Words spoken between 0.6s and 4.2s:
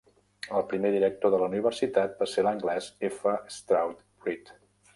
primer director del la universitat va ser l'anglès F. Stroud